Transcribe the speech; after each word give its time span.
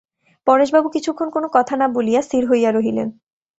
পরেশবাবু 0.47 0.87
কিছুক্ষণ 0.89 1.27
কোনো 1.29 1.47
কথা 1.53 1.73
না 1.77 1.85
বলিয়া 1.87 2.21
স্থির 2.21 2.43
হইয়া 2.49 2.69
রহিলেন। 2.71 3.07